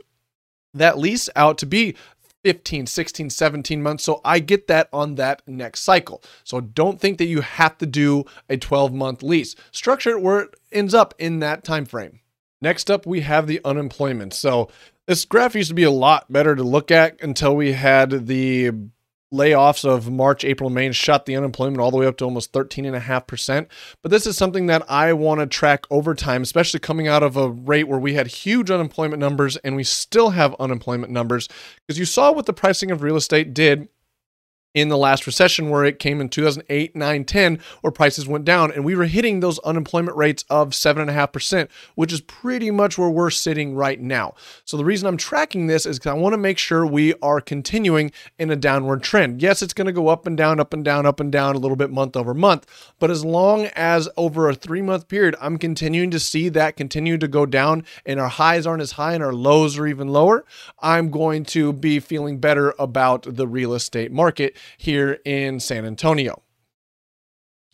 that 0.73 0.97
lease 0.97 1.29
out 1.35 1.57
to 1.59 1.65
be 1.65 1.95
15, 2.43 2.85
16, 2.85 3.29
17 3.29 3.81
months. 3.81 4.03
So 4.03 4.21
I 4.23 4.39
get 4.39 4.67
that 4.67 4.89
on 4.93 5.15
that 5.15 5.41
next 5.47 5.81
cycle. 5.81 6.23
So 6.43 6.61
don't 6.61 6.99
think 6.99 7.17
that 7.17 7.25
you 7.25 7.41
have 7.41 7.77
to 7.79 7.85
do 7.85 8.25
a 8.49 8.57
12 8.57 8.93
month 8.93 9.23
lease. 9.23 9.55
Structure 9.71 10.11
it 10.11 10.21
where 10.21 10.41
it 10.41 10.55
ends 10.71 10.93
up 10.93 11.13
in 11.17 11.39
that 11.39 11.63
time 11.63 11.85
frame. 11.85 12.19
Next 12.61 12.89
up, 12.89 13.05
we 13.05 13.21
have 13.21 13.47
the 13.47 13.61
unemployment. 13.63 14.33
So 14.33 14.69
this 15.05 15.25
graph 15.25 15.55
used 15.55 15.69
to 15.69 15.75
be 15.75 15.83
a 15.83 15.91
lot 15.91 16.31
better 16.31 16.55
to 16.55 16.63
look 16.63 16.91
at 16.91 17.21
until 17.21 17.55
we 17.55 17.73
had 17.73 18.27
the 18.27 18.71
layoffs 19.33 19.83
of 19.83 20.09
March, 20.09 20.45
April, 20.45 20.69
May, 20.69 20.91
shot 20.91 21.25
the 21.25 21.35
unemployment 21.35 21.79
all 21.79 21.91
the 21.91 21.97
way 21.97 22.05
up 22.05 22.17
to 22.17 22.25
almost 22.25 22.53
13.5%. 22.53 23.67
But 24.01 24.11
this 24.11 24.25
is 24.25 24.37
something 24.37 24.67
that 24.67 24.89
I 24.89 25.13
want 25.13 25.41
to 25.41 25.47
track 25.47 25.85
over 25.91 26.15
time, 26.15 26.41
especially 26.41 26.79
coming 26.79 27.07
out 27.07 27.23
of 27.23 27.35
a 27.35 27.49
rate 27.49 27.87
where 27.87 27.99
we 27.99 28.13
had 28.13 28.27
huge 28.27 28.71
unemployment 28.71 29.19
numbers 29.19 29.57
and 29.57 29.75
we 29.75 29.83
still 29.83 30.31
have 30.31 30.55
unemployment 30.59 31.11
numbers. 31.11 31.49
Because 31.85 31.99
you 31.99 32.05
saw 32.05 32.31
what 32.31 32.45
the 32.45 32.53
pricing 32.53 32.89
of 32.89 33.01
real 33.01 33.17
estate 33.17 33.53
did 33.53 33.89
in 34.77 34.89
the 34.89 34.97
last 34.97 35.25
recession 35.25 35.71
where 35.71 35.83
it 35.83 35.97
came 35.97 36.21
in 36.21 36.29
2008, 36.29 36.95
9, 36.95 37.25
10, 37.25 37.59
where 37.81 37.89
prices 37.89 38.27
went 38.27 38.45
down. 38.45 38.71
And 38.71 38.85
we 38.85 38.95
were 38.95 39.05
hitting 39.05 39.39
those 39.39 39.57
unemployment 39.59 40.15
rates 40.15 40.45
of 40.51 40.69
7.5%, 40.69 41.67
which 41.95 42.13
is 42.13 42.21
pretty 42.21 42.69
much 42.69 42.95
where 42.95 43.09
we're 43.09 43.31
sitting 43.31 43.73
right 43.73 43.99
now. 43.99 44.35
So 44.65 44.77
the 44.77 44.85
reason 44.85 45.07
I'm 45.07 45.17
tracking 45.17 45.65
this 45.65 45.87
is 45.87 45.97
because 45.97 46.11
I 46.11 46.13
want 46.13 46.33
to 46.33 46.37
make 46.37 46.59
sure 46.59 46.85
we 46.85 47.15
are 47.23 47.41
continuing 47.41 48.11
in 48.37 48.51
a 48.51 48.55
downward 48.55 49.01
trend. 49.01 49.41
Yes, 49.41 49.63
it's 49.63 49.73
going 49.73 49.87
to 49.87 49.91
go 49.91 50.09
up 50.09 50.27
and 50.27 50.37
down, 50.37 50.59
up 50.59 50.73
and 50.73 50.85
down, 50.85 51.07
up 51.07 51.19
and 51.19 51.31
down 51.31 51.55
a 51.55 51.59
little 51.59 51.75
bit 51.75 51.89
month 51.89 52.15
over 52.15 52.35
month. 52.35 52.67
But 52.99 53.09
as 53.09 53.25
long 53.25 53.65
as 53.75 54.07
over 54.15 54.47
a 54.47 54.53
three 54.53 54.83
month 54.83 55.07
period, 55.07 55.35
I'm 55.41 55.57
continuing 55.57 56.11
to 56.11 56.19
see 56.19 56.49
that 56.49 56.77
continue 56.77 57.17
to 57.17 57.27
go 57.27 57.47
down 57.47 57.83
and 58.05 58.19
our 58.19 58.29
highs 58.29 58.67
aren't 58.67 58.83
as 58.83 58.91
high 58.91 59.15
and 59.15 59.23
our 59.23 59.33
lows 59.33 59.79
are 59.79 59.87
even 59.87 60.09
lower, 60.09 60.45
I'm 60.79 61.09
going 61.09 61.45
to 61.45 61.73
be 61.73 61.99
feeling 61.99 62.37
better 62.37 62.75
about 62.77 63.25
the 63.35 63.47
real 63.47 63.73
estate 63.73 64.11
market 64.11 64.55
here 64.77 65.19
in 65.25 65.59
San 65.59 65.85
Antonio. 65.85 66.41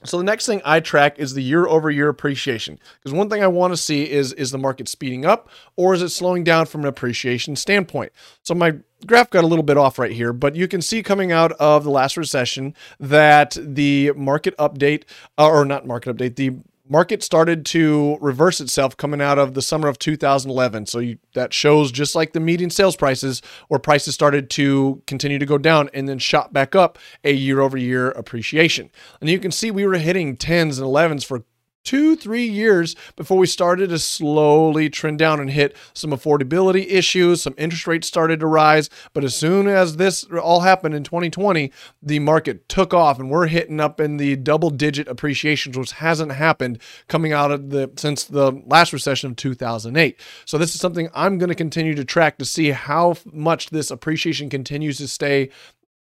So 0.06 0.18
the 0.18 0.24
next 0.24 0.46
thing 0.46 0.62
I 0.66 0.80
track 0.80 1.18
is 1.18 1.34
the 1.34 1.42
year 1.42 1.66
over 1.66 1.90
year 1.90 2.10
appreciation. 2.10 2.78
Because 3.00 3.14
one 3.14 3.30
thing 3.30 3.44
I 3.44 3.48
want 3.48 3.74
to 3.74 3.78
see 3.78 4.10
is 4.10 4.34
is 4.34 4.52
the 4.52 4.58
market 4.58 4.88
speeding 4.88 5.26
up 5.26 5.50
or 5.76 5.94
is 5.94 6.02
it 6.02 6.10
slowing 6.10 6.44
down 6.44 6.66
from 6.66 6.82
an 6.82 6.88
appreciation 6.88 7.56
standpoint? 7.56 8.12
So 8.42 8.54
my 8.54 8.78
graph 9.06 9.30
got 9.30 9.44
a 9.44 9.48
little 9.48 9.64
bit 9.64 9.78
off 9.78 9.98
right 9.98 10.12
here, 10.12 10.34
but 10.34 10.56
you 10.56 10.68
can 10.68 10.82
see 10.82 11.04
coming 11.04 11.32
out 11.32 11.54
of 11.54 11.84
the 11.84 11.90
last 11.90 12.18
recession 12.18 12.76
that 13.00 13.58
the 13.60 14.12
market 14.16 14.58
update 14.58 15.04
uh, 15.38 15.48
or 15.48 15.66
not 15.66 15.88
market 15.88 16.18
update, 16.18 16.36
the 16.36 16.58
market 16.94 17.24
started 17.24 17.66
to 17.66 18.20
reverse 18.22 18.62
itself 18.62 18.96
coming 18.96 19.20
out 19.20 19.40
of 19.40 19.56
the 19.56 19.64
summer 19.64 19.88
of 19.88 19.98
2011. 19.98 20.86
So 20.86 21.00
you, 21.00 21.18
that 21.34 21.52
shows 21.52 21.92
just 21.92 22.14
like 22.14 22.34
the 22.34 22.40
median 22.40 22.70
sales 22.70 22.96
prices, 22.96 23.42
where 23.68 23.80
prices 23.80 24.14
started 24.14 24.52
to 24.52 25.02
continue 25.08 25.40
to 25.40 25.46
go 25.48 25.58
down 25.58 25.90
and 25.92 26.08
then 26.08 26.20
shot 26.20 26.54
back 26.54 26.76
up 26.76 27.00
a 27.24 27.34
year 27.34 27.62
over 27.62 27.80
year 27.80 28.12
appreciation. 28.12 28.92
And 29.20 29.28
you 29.28 29.40
can 29.40 29.50
see 29.50 29.72
we 29.72 29.88
were 29.88 29.96
hitting 29.96 30.38
10s 30.38 30.78
and 30.78 30.88
11s 30.88 31.26
for 31.26 31.46
two, 31.84 32.16
three 32.16 32.46
years 32.46 32.96
before 33.16 33.38
we 33.38 33.48
started 33.48 33.90
to 33.90 34.00
slowly 34.00 34.90
trend 34.90 35.20
down 35.20 35.40
and 35.40 35.50
hit 35.50 35.75
some 35.94 36.12
affordability 36.12 36.86
issues. 36.90 37.42
Some 37.42 37.56
interest 37.58 37.88
rates 37.88 38.08
started 38.08 38.40
to 38.40 38.48
rise. 38.48 38.90
But 39.13 39.24
as 39.24 39.36
soon 39.36 39.68
as 39.68 39.98
this 39.98 40.24
all 40.24 40.62
happened 40.62 40.96
in 40.96 41.04
2020, 41.04 41.72
the 42.02 42.20
market 42.20 42.68
took 42.70 42.94
off 42.94 43.20
and 43.20 43.30
we're 43.30 43.48
hitting 43.48 43.80
up 43.80 44.00
in 44.00 44.18
the 44.18 44.36
double 44.36 44.70
digit 44.70 45.08
appreciations, 45.08 45.78
which 45.78 45.94
hasn't 45.94 46.32
happened 46.32 46.80
coming 47.08 47.34
out 47.34 47.52
of 47.52 47.70
the 47.70 47.92
since 47.98 48.24
the 48.24 48.52
last 48.66 48.94
recession 48.94 49.32
of 49.32 49.36
2008. 49.36 50.20
So 50.46 50.58
this 50.58 50.74
is 50.74 50.82
something 50.82 51.10
I'm 51.13 51.38
going 51.38 51.50
to 51.50 51.56
continue 51.56 51.96
to 51.96 52.06
track 52.06 52.38
to 52.38 52.46
see 52.46 52.72
how 52.72 53.16
much 53.25 53.70
this 53.70 53.92
appreciation 53.92 54.50
continues 54.50 54.98
to 54.98 55.08
stay 55.08 55.50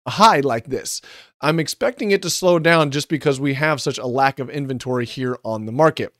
high 0.09 0.39
like 0.39 0.65
this. 0.65 1.01
I'm 1.41 1.59
expecting 1.59 2.11
it 2.11 2.21
to 2.23 2.29
slow 2.29 2.59
down 2.59 2.91
just 2.91 3.09
because 3.09 3.39
we 3.39 3.53
have 3.55 3.81
such 3.81 3.97
a 3.97 4.07
lack 4.07 4.39
of 4.39 4.49
inventory 4.49 5.05
here 5.05 5.37
on 5.43 5.65
the 5.65 5.71
market. 5.71 6.13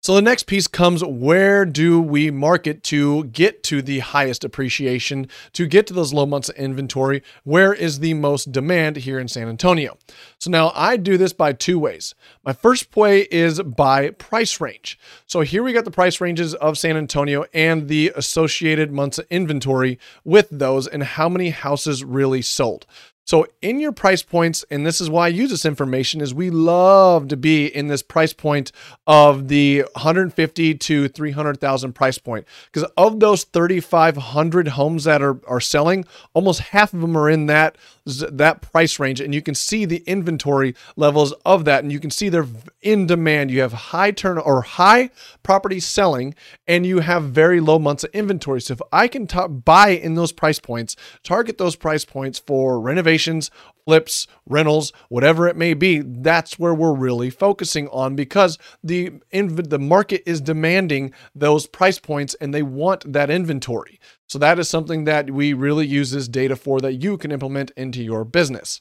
So 0.00 0.16
the 0.16 0.22
next 0.22 0.48
piece 0.48 0.66
comes 0.66 1.04
where 1.04 1.64
do 1.64 2.00
we 2.00 2.32
market 2.32 2.82
to 2.84 3.22
get 3.26 3.62
to 3.64 3.80
the 3.80 4.00
highest 4.00 4.42
appreciation, 4.42 5.28
to 5.52 5.66
get 5.66 5.86
to 5.86 5.94
those 5.94 6.12
low 6.12 6.26
months 6.26 6.48
of 6.48 6.56
inventory? 6.56 7.22
Where 7.44 7.72
is 7.72 8.00
the 8.00 8.14
most 8.14 8.50
demand 8.50 8.96
here 8.96 9.20
in 9.20 9.28
San 9.28 9.48
Antonio? 9.48 9.96
So 10.38 10.50
now 10.50 10.72
I 10.74 10.96
do 10.96 11.16
this 11.16 11.32
by 11.32 11.52
two 11.52 11.78
ways. 11.78 12.16
My 12.44 12.52
first 12.52 12.96
way 12.96 13.28
is 13.30 13.62
by 13.62 14.10
price 14.10 14.60
range. 14.60 14.98
So 15.26 15.42
here 15.42 15.62
we 15.62 15.72
got 15.72 15.84
the 15.84 15.92
price 15.92 16.20
ranges 16.20 16.52
of 16.54 16.78
San 16.78 16.96
Antonio 16.96 17.44
and 17.54 17.86
the 17.86 18.12
associated 18.16 18.90
months 18.90 19.20
of 19.20 19.26
inventory 19.30 20.00
with 20.24 20.48
those 20.50 20.88
and 20.88 21.04
how 21.04 21.28
many 21.28 21.50
houses 21.50 22.02
really 22.02 22.42
sold. 22.42 22.86
So 23.24 23.46
in 23.62 23.78
your 23.78 23.92
price 23.92 24.22
points, 24.22 24.64
and 24.70 24.84
this 24.84 25.00
is 25.00 25.08
why 25.08 25.26
I 25.26 25.28
use 25.28 25.50
this 25.50 25.64
information, 25.64 26.20
is 26.20 26.34
we 26.34 26.50
love 26.50 27.28
to 27.28 27.36
be 27.36 27.66
in 27.66 27.86
this 27.86 28.02
price 28.02 28.32
point 28.32 28.72
of 29.06 29.48
the 29.48 29.82
150 29.94 30.74
to 30.74 31.08
300,000 31.08 31.92
price 31.92 32.18
point. 32.18 32.46
Because 32.72 32.90
of 32.96 33.20
those 33.20 33.44
3,500 33.44 34.68
homes 34.68 35.04
that 35.04 35.22
are, 35.22 35.38
are 35.46 35.60
selling, 35.60 36.04
almost 36.34 36.60
half 36.60 36.92
of 36.92 37.00
them 37.00 37.16
are 37.16 37.30
in 37.30 37.46
that 37.46 37.78
that 38.04 38.62
price 38.62 38.98
range 38.98 39.20
and 39.20 39.34
you 39.34 39.42
can 39.42 39.54
see 39.54 39.84
the 39.84 40.02
inventory 40.06 40.74
levels 40.96 41.32
of 41.44 41.64
that 41.64 41.82
and 41.82 41.92
you 41.92 42.00
can 42.00 42.10
see 42.10 42.28
they're 42.28 42.46
in 42.80 43.06
demand. 43.06 43.50
You 43.50 43.60
have 43.60 43.72
high 43.72 44.10
turn 44.10 44.38
or 44.38 44.62
high 44.62 45.10
property 45.42 45.80
selling 45.80 46.34
and 46.66 46.84
you 46.84 47.00
have 47.00 47.24
very 47.24 47.60
low 47.60 47.78
months 47.78 48.04
of 48.04 48.10
inventory. 48.12 48.60
So 48.60 48.72
if 48.72 48.82
i 48.92 49.08
can 49.08 49.26
buy 49.64 49.90
in 49.90 50.14
those 50.14 50.32
price 50.32 50.58
points 50.58 50.96
target 51.22 51.58
those 51.58 51.76
price 51.76 52.04
points 52.04 52.38
for 52.38 52.80
renovations 52.80 53.50
flips, 53.84 54.26
rentals, 54.46 54.92
whatever 55.08 55.48
it 55.48 55.56
may 55.56 55.74
be, 55.74 56.00
that's 56.00 56.58
where 56.58 56.74
we're 56.74 56.94
really 56.94 57.30
focusing 57.30 57.88
on 57.88 58.14
because 58.14 58.58
the 58.82 59.10
inv- 59.32 59.68
the 59.68 59.78
market 59.78 60.22
is 60.26 60.40
demanding 60.40 61.12
those 61.34 61.66
price 61.66 61.98
points 61.98 62.34
and 62.40 62.52
they 62.52 62.62
want 62.62 63.12
that 63.12 63.30
inventory. 63.30 63.98
So 64.28 64.38
that 64.38 64.58
is 64.58 64.68
something 64.68 65.04
that 65.04 65.30
we 65.30 65.52
really 65.52 65.86
use 65.86 66.10
this 66.10 66.28
data 66.28 66.56
for 66.56 66.80
that 66.80 66.94
you 66.94 67.18
can 67.18 67.32
implement 67.32 67.70
into 67.76 68.02
your 68.02 68.24
business. 68.24 68.80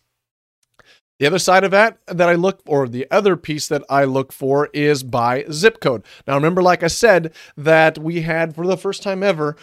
The 1.22 1.28
other 1.28 1.38
side 1.38 1.64
of 1.64 1.70
that 1.70 2.00
that 2.08 2.30
I 2.30 2.34
look 2.34 2.62
or 2.66 2.88
the 2.88 3.06
other 3.12 3.38
piece 3.38 3.68
that 3.68 3.84
I 3.92 4.06
look 4.06 4.34
for 4.34 4.70
is 4.74 5.04
by 5.04 5.46
zip 5.52 5.80
code. 5.80 6.04
Now 6.26 6.34
remember 6.34 6.64
like 6.64 6.82
I 6.82 6.88
said 6.88 7.32
that 7.56 8.00
we 8.00 8.22
had 8.22 8.56
for 8.56 8.66
the 8.66 8.76
first 8.76 9.04
time 9.04 9.22
ever 9.22 9.56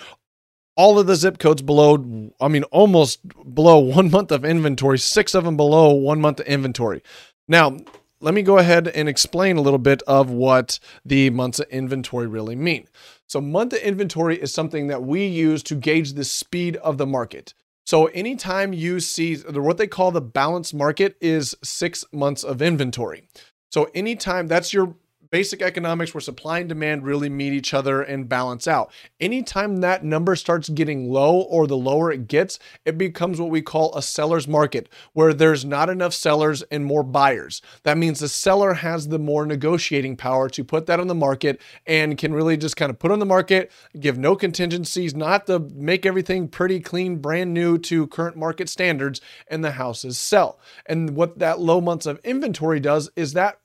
all 0.79 0.99
of 0.99 1.09
the 1.09 1.17
zip 1.17 1.39
codes 1.39 1.61
below, 1.61 2.31
I 2.41 2.47
mean, 2.47 2.63
almost 2.65 3.21
below 3.55 3.79
one 3.97 4.11
month 4.11 4.31
of 4.31 4.45
inventory, 4.45 4.99
six 4.99 5.35
of 5.35 5.45
them 5.45 5.59
below 5.59 5.93
one 5.93 6.21
month 6.21 6.41
of 6.41 6.47
inventory. 6.47 7.03
Now, 7.49 7.77
let 8.21 8.35
me 8.35 8.43
go 8.43 8.59
ahead 8.59 8.89
and 8.89 9.09
explain 9.09 9.57
a 9.57 9.61
little 9.61 9.79
bit 9.79 10.03
of 10.03 10.31
what 10.31 10.79
the 11.05 11.31
months 11.31 11.59
of 11.59 11.69
inventory 11.69 12.27
really 12.27 12.57
mean. 12.57 12.89
So, 13.27 13.41
month 13.41 13.73
of 13.73 13.81
inventory 13.81 14.41
is 14.41 14.55
something 14.55 14.87
that 14.87 15.03
we 15.03 15.27
use 15.27 15.63
to 15.65 15.75
gauge 15.75 16.15
the 16.15 16.25
speed 16.25 16.77
of 16.77 16.97
the 16.97 17.07
market. 17.07 17.55
So, 17.85 18.07
anytime 18.07 18.73
you 18.73 19.01
see 19.01 19.37
what 19.37 19.79
they 19.79 19.87
call 19.87 20.11
the 20.11 20.21
balanced 20.21 20.75
market 20.75 21.17
is 21.21 21.57
six 21.63 22.05
months 22.13 22.43
of 22.45 22.63
inventory. 22.63 23.29
So, 23.71 23.89
anytime 23.95 24.47
that's 24.47 24.73
your 24.73 24.95
basic 25.31 25.63
economics 25.63 26.15
where 26.15 26.21
supply 26.21 26.59
and 26.61 26.69
demand 26.69 27.05
really 27.05 27.29
meet 27.29 27.53
each 27.53 27.75
other 27.75 28.03
and 28.03 28.29
balance 28.29 28.67
out. 28.67 28.93
Anytime 29.21 29.79
that 29.79 30.05
number 30.05 30.37
starts 30.37 30.69
getting 30.69 31.11
low 31.11 31.41
or 31.41 31.67
the 31.67 31.77
lower 31.77 32.11
it 32.11 32.29
gets, 32.29 32.59
it 32.85 32.99
becomes 32.99 33.41
what 33.41 33.51
we 33.51 33.63
call 33.63 33.95
a 33.95 34.03
seller's 34.03 34.49
market, 34.49 34.89
where 35.13 35.33
there's 35.33 35.65
not 35.65 35.89
enough 35.89 36.15
sellers 36.15 36.63
and 36.71 36.85
more 36.85 37.03
buyers. 37.03 37.63
That 37.83 37.99
means 37.99 38.21
the 38.21 38.29
seller 38.29 38.75
has 38.75 39.09
the 39.09 39.19
more 39.19 39.47
negotiating 39.47 40.17
power 40.17 40.49
to 40.51 40.65
put 40.65 40.87
that 40.87 41.01
on 41.01 41.07
the 41.07 41.15
market 41.15 41.61
and 41.87 42.19
can 42.19 42.33
really 42.33 42.57
just 42.57 42.77
kind 42.77 42.91
of 42.91 42.99
put 42.99 43.11
on 43.11 43.19
the 43.19 43.27
market, 43.27 43.71
give 43.99 44.19
no 44.19 44.37
contingencies, 44.37 45.15
not 45.15 45.47
to 45.47 45.59
make 45.59 46.07
everything 46.07 46.49
pretty 46.49 46.81
clean, 46.81 47.17
brand 47.17 47.55
new 47.55 47.79
to 47.79 48.07
current 48.09 48.37
market 48.37 48.69
standards, 48.69 49.21
and 49.49 49.65
the 49.65 49.73
houses 49.73 50.19
sell. 50.19 50.59
And 50.87 51.17
what 51.17 51.39
that 51.39 51.61
low 51.61 51.81
months 51.81 52.07
of 52.07 52.19
inventory 52.25 52.81
does 52.81 53.11
is 53.17 53.33
that 53.35 53.61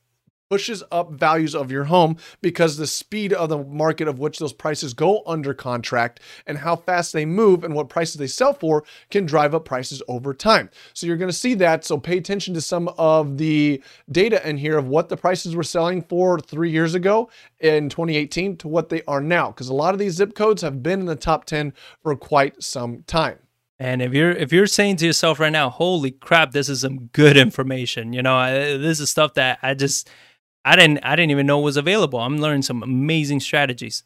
pushes 0.53 0.83
up 0.91 1.11
values 1.11 1.55
of 1.55 1.71
your 1.71 1.85
home 1.85 2.15
because 2.43 2.77
the 2.77 2.85
speed 2.85 3.33
of 3.33 3.49
the 3.49 3.57
market 3.57 4.07
of 4.07 4.19
which 4.19 4.37
those 4.37 4.53
prices 4.53 4.93
go 4.93 5.23
under 5.25 5.51
contract 5.51 6.19
and 6.45 6.59
how 6.59 6.75
fast 6.75 7.11
they 7.11 7.25
move 7.25 7.63
and 7.63 7.73
what 7.73 7.89
prices 7.89 8.17
they 8.17 8.27
sell 8.27 8.53
for 8.53 8.83
can 9.09 9.25
drive 9.25 9.55
up 9.55 9.65
prices 9.65 9.99
over 10.07 10.31
time. 10.31 10.69
So 10.93 11.07
you're 11.07 11.17
going 11.17 11.31
to 11.31 11.35
see 11.35 11.55
that. 11.55 11.83
So 11.83 11.97
pay 11.97 12.19
attention 12.19 12.53
to 12.53 12.61
some 12.61 12.87
of 12.99 13.39
the 13.39 13.81
data 14.11 14.47
in 14.47 14.57
here 14.57 14.77
of 14.77 14.87
what 14.87 15.09
the 15.09 15.17
prices 15.17 15.55
were 15.55 15.63
selling 15.63 16.03
for 16.03 16.39
three 16.39 16.69
years 16.69 16.93
ago 16.93 17.31
in 17.59 17.89
2018 17.89 18.57
to 18.57 18.67
what 18.67 18.89
they 18.89 19.01
are 19.07 19.21
now, 19.21 19.47
because 19.47 19.69
a 19.69 19.73
lot 19.73 19.95
of 19.95 19.99
these 19.99 20.13
zip 20.13 20.35
codes 20.35 20.61
have 20.61 20.83
been 20.83 20.99
in 20.99 21.07
the 21.07 21.15
top 21.15 21.45
10 21.45 21.73
for 22.03 22.15
quite 22.15 22.61
some 22.61 23.01
time. 23.07 23.39
And 23.79 24.01
if 24.01 24.13
you're 24.13 24.31
if 24.31 24.53
you're 24.53 24.67
saying 24.67 24.97
to 24.97 25.05
yourself 25.05 25.39
right 25.41 25.51
now, 25.51 25.69
"Holy 25.69 26.11
crap, 26.11 26.51
this 26.51 26.69
is 26.69 26.81
some 26.81 27.07
good 27.07 27.35
information," 27.37 28.13
you 28.13 28.21
know, 28.21 28.77
this 28.77 28.99
is 28.99 29.09
stuff 29.09 29.33
that 29.33 29.59
I 29.61 29.73
just 29.73 30.09
I 30.65 30.75
didn't 30.75 30.99
I 31.03 31.15
didn't 31.15 31.31
even 31.31 31.45
know 31.45 31.59
it 31.59 31.63
was 31.63 31.77
available. 31.77 32.19
I'm 32.19 32.37
learning 32.37 32.61
some 32.61 32.83
amazing 32.83 33.39
strategies. 33.39 34.03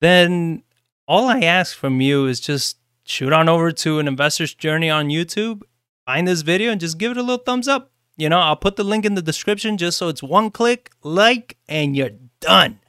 Then 0.00 0.62
all 1.08 1.28
I 1.28 1.40
ask 1.40 1.76
from 1.76 2.00
you 2.00 2.26
is 2.26 2.40
just 2.40 2.78
shoot 3.04 3.32
on 3.32 3.48
over 3.48 3.72
to 3.72 3.98
an 3.98 4.08
investor's 4.08 4.54
journey 4.54 4.90
on 4.90 5.08
YouTube, 5.08 5.62
find 6.04 6.26
this 6.26 6.42
video 6.42 6.72
and 6.72 6.80
just 6.80 6.98
give 6.98 7.12
it 7.12 7.16
a 7.16 7.22
little 7.22 7.44
thumbs 7.44 7.68
up. 7.68 7.92
You 8.16 8.28
know, 8.28 8.38
I'll 8.38 8.56
put 8.56 8.76
the 8.76 8.84
link 8.84 9.04
in 9.04 9.14
the 9.14 9.22
description 9.22 9.76
just 9.76 9.98
so 9.98 10.08
it's 10.08 10.22
one 10.22 10.50
click, 10.50 10.90
like, 11.02 11.58
and 11.68 11.94
you're 11.96 12.10
done. 12.40 12.80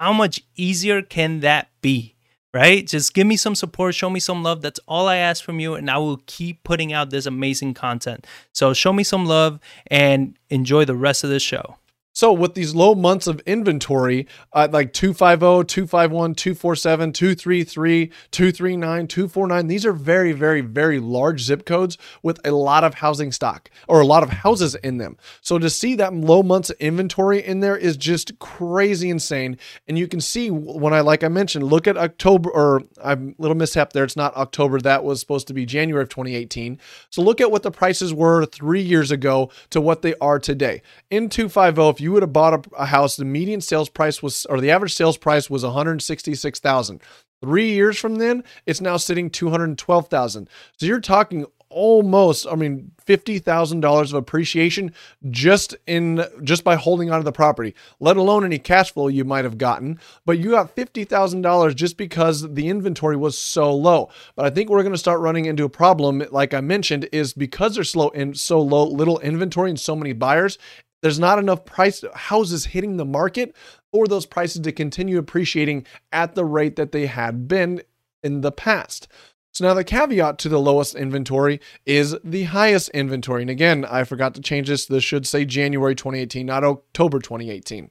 How 0.00 0.12
much 0.12 0.42
easier 0.56 1.02
can 1.02 1.40
that 1.40 1.68
be? 1.80 2.16
Right? 2.54 2.86
Just 2.86 3.14
give 3.14 3.26
me 3.26 3.36
some 3.36 3.54
support, 3.54 3.94
show 3.94 4.10
me 4.10 4.20
some 4.20 4.42
love. 4.42 4.60
That's 4.60 4.80
all 4.86 5.08
I 5.08 5.16
ask 5.16 5.42
from 5.42 5.58
you, 5.60 5.74
and 5.74 5.90
I 5.90 5.98
will 5.98 6.20
keep 6.26 6.64
putting 6.64 6.92
out 6.92 7.10
this 7.10 7.24
amazing 7.24 7.74
content. 7.74 8.26
So 8.52 8.74
show 8.74 8.92
me 8.92 9.04
some 9.04 9.24
love 9.24 9.58
and 9.86 10.36
enjoy 10.50 10.84
the 10.84 10.96
rest 10.96 11.24
of 11.24 11.30
the 11.30 11.40
show. 11.40 11.76
So 12.22 12.32
with 12.32 12.54
these 12.54 12.72
low 12.72 12.94
months 12.94 13.26
of 13.26 13.40
inventory, 13.46 14.28
uh, 14.52 14.68
like 14.70 14.92
250, 14.92 15.66
251, 15.66 16.36
247, 16.36 17.12
233, 17.12 18.06
239, 18.30 19.08
249, 19.08 19.66
these 19.66 19.84
are 19.84 19.92
very, 19.92 20.30
very, 20.30 20.60
very 20.60 21.00
large 21.00 21.42
zip 21.42 21.66
codes 21.66 21.98
with 22.22 22.38
a 22.46 22.52
lot 22.52 22.84
of 22.84 22.94
housing 22.94 23.32
stock 23.32 23.72
or 23.88 24.00
a 24.00 24.06
lot 24.06 24.22
of 24.22 24.30
houses 24.30 24.76
in 24.76 24.98
them. 24.98 25.16
So 25.40 25.58
to 25.58 25.68
see 25.68 25.96
that 25.96 26.14
low 26.14 26.44
months 26.44 26.70
of 26.70 26.76
inventory 26.78 27.44
in 27.44 27.58
there 27.58 27.76
is 27.76 27.96
just 27.96 28.38
crazy 28.38 29.10
insane. 29.10 29.58
And 29.88 29.98
you 29.98 30.06
can 30.06 30.20
see 30.20 30.48
when 30.48 30.94
I, 30.94 31.00
like 31.00 31.24
I 31.24 31.28
mentioned, 31.28 31.64
look 31.64 31.88
at 31.88 31.96
October 31.96 32.50
or 32.50 32.82
I'm 33.02 33.34
a 33.36 33.42
little 33.42 33.56
mishap 33.56 33.94
there. 33.94 34.04
It's 34.04 34.14
not 34.14 34.36
October. 34.36 34.80
That 34.80 35.02
was 35.02 35.18
supposed 35.18 35.48
to 35.48 35.54
be 35.54 35.66
January 35.66 36.04
of 36.04 36.08
2018. 36.10 36.78
So 37.10 37.20
look 37.20 37.40
at 37.40 37.50
what 37.50 37.64
the 37.64 37.72
prices 37.72 38.14
were 38.14 38.46
three 38.46 38.82
years 38.82 39.10
ago 39.10 39.50
to 39.70 39.80
what 39.80 40.02
they 40.02 40.14
are 40.20 40.38
today. 40.38 40.82
In 41.10 41.28
250, 41.28 41.88
if 41.88 42.00
you 42.00 42.11
would 42.12 42.22
have 42.22 42.32
bought 42.32 42.54
a, 42.66 42.70
a 42.76 42.86
house, 42.86 43.16
the 43.16 43.24
median 43.24 43.60
sales 43.60 43.88
price 43.88 44.22
was, 44.22 44.46
or 44.46 44.60
the 44.60 44.70
average 44.70 44.94
sales 44.94 45.16
price 45.16 45.50
was 45.50 45.64
166,000. 45.64 47.00
Three 47.40 47.72
years 47.72 47.98
from 47.98 48.16
then, 48.16 48.44
it's 48.66 48.80
now 48.80 48.96
sitting 48.96 49.28
212,000. 49.28 50.48
So 50.76 50.86
you're 50.86 51.00
talking 51.00 51.46
almost, 51.72 52.46
I 52.46 52.54
mean, 52.54 52.92
fifty 53.04 53.38
thousand 53.38 53.80
dollars 53.80 54.12
of 54.12 54.18
appreciation 54.18 54.92
just 55.30 55.74
in 55.86 56.24
just 56.42 56.62
by 56.62 56.76
holding 56.76 57.10
onto 57.10 57.24
the 57.24 57.32
property, 57.32 57.74
let 57.98 58.16
alone 58.16 58.44
any 58.44 58.58
cash 58.58 58.92
flow 58.92 59.08
you 59.08 59.24
might 59.24 59.44
have 59.44 59.58
gotten. 59.58 59.98
But 60.24 60.38
you 60.38 60.50
got 60.50 60.74
fifty 60.74 61.04
thousand 61.04 61.42
dollars 61.42 61.74
just 61.74 61.96
because 61.96 62.52
the 62.54 62.68
inventory 62.68 63.16
was 63.16 63.36
so 63.36 63.74
low. 63.74 64.10
But 64.36 64.46
I 64.46 64.50
think 64.50 64.70
we're 64.70 64.82
going 64.82 64.92
to 64.92 64.98
start 64.98 65.20
running 65.20 65.46
into 65.46 65.64
a 65.64 65.70
problem, 65.70 66.22
like 66.30 66.54
I 66.54 66.60
mentioned, 66.60 67.08
is 67.12 67.32
because 67.32 67.74
there's 67.74 67.90
slow 67.90 68.10
and 68.10 68.38
so 68.38 68.60
low 68.60 68.86
little 68.86 69.18
inventory 69.20 69.70
and 69.70 69.80
so 69.80 69.96
many 69.96 70.12
buyers. 70.12 70.58
There's 71.02 71.18
not 71.18 71.38
enough 71.38 71.64
price 71.64 72.04
houses 72.14 72.66
hitting 72.66 72.96
the 72.96 73.04
market 73.04 73.54
for 73.90 74.06
those 74.06 74.24
prices 74.24 74.62
to 74.62 74.72
continue 74.72 75.18
appreciating 75.18 75.86
at 76.12 76.34
the 76.34 76.44
rate 76.44 76.76
that 76.76 76.92
they 76.92 77.06
had 77.06 77.48
been 77.48 77.82
in 78.22 78.40
the 78.40 78.52
past. 78.52 79.08
So 79.52 79.66
now 79.66 79.74
the 79.74 79.84
caveat 79.84 80.38
to 80.38 80.48
the 80.48 80.60
lowest 80.60 80.94
inventory 80.94 81.60
is 81.84 82.16
the 82.24 82.44
highest 82.44 82.88
inventory. 82.90 83.42
And 83.42 83.50
again, 83.50 83.84
I 83.84 84.04
forgot 84.04 84.34
to 84.34 84.40
change 84.40 84.68
this. 84.68 84.86
This 84.86 85.04
should 85.04 85.26
say 85.26 85.44
January 85.44 85.94
2018, 85.94 86.46
not 86.46 86.64
October 86.64 87.18
2018. 87.18 87.90